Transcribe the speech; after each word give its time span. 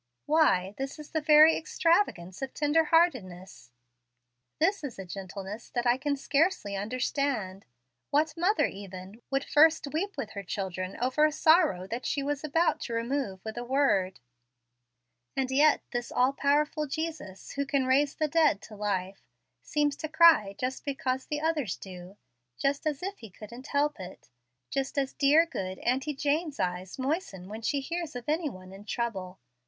Why, 0.25 0.73
this 0.79 0.97
is 0.97 1.11
the 1.11 1.21
very 1.21 1.55
extravagance 1.55 2.41
of 2.41 2.55
tender 2.55 2.85
heartedness. 2.85 3.69
This 4.57 4.83
is 4.83 4.97
a 4.97 5.05
gentleness 5.05 5.69
that 5.69 5.85
I 5.85 5.97
can 5.99 6.17
scarcely 6.17 6.75
understand. 6.75 7.65
What 8.09 8.35
mother, 8.35 8.65
even, 8.65 9.21
would 9.29 9.43
first 9.43 9.87
weep 9.93 10.17
with 10.17 10.31
her 10.31 10.41
children 10.41 10.97
over 10.99 11.23
a 11.23 11.31
sorrow 11.31 11.85
that 11.85 12.07
she 12.07 12.23
was 12.23 12.43
about 12.43 12.79
to 12.81 12.93
remove 12.95 13.45
with 13.45 13.59
a 13.59 13.63
word! 13.63 14.19
And 15.35 15.51
yet 15.51 15.83
this 15.91 16.11
all 16.11 16.33
powerful 16.33 16.87
Jesus, 16.87 17.51
who 17.51 17.63
can 17.63 17.85
raise 17.85 18.15
the 18.15 18.27
dead 18.27 18.59
to 18.63 18.75
life, 18.75 19.21
seems 19.61 19.95
to 19.97 20.09
cry 20.09 20.55
just 20.59 20.83
because 20.83 21.27
the 21.27 21.41
others 21.41 21.77
do, 21.77 22.17
just 22.57 22.87
as 22.87 23.03
if 23.03 23.19
He 23.19 23.29
couldn't 23.29 23.67
help 23.67 23.99
it, 23.99 24.31
just 24.71 24.97
as 24.97 25.13
dear, 25.13 25.45
good 25.45 25.77
Auntie 25.77 26.15
Jane's 26.15 26.59
eyes 26.59 26.97
moisten 26.97 27.47
when 27.47 27.61
she 27.61 27.81
hears 27.81 28.15
of 28.15 28.27
any 28.27 28.49
one 28.49 28.73
in 28.73 28.83
trouble. 28.85 29.37